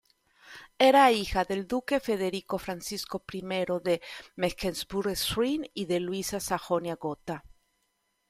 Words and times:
Era 0.79 1.11
hija 1.11 1.43
del 1.45 1.67
duque 1.67 1.99
Federico 1.99 2.57
Francisco 2.57 3.23
I 3.33 3.41
de 3.83 4.01
Mecklemburgo-Schwerin 4.35 5.69
y 5.75 5.85
de 5.85 5.99
Luisa 5.99 6.37
de 6.37 6.41
Sajonia-Gotha. 6.41 7.45